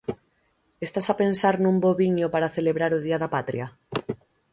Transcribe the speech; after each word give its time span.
Estás 0.85 1.07
a 1.09 1.15
pensar 1.21 1.55
nun 1.59 1.75
bo 1.83 1.91
viño 2.01 2.27
para 2.33 2.53
celebrar 2.57 2.91
o 2.97 3.03
Día 3.05 3.17
da 3.21 3.29
Patria? 3.35 3.67